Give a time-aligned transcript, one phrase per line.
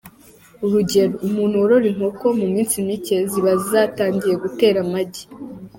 [0.65, 5.23] Urugero, umuntu worora inkoko mu minsi micye ziba zatangiye gutera amagi.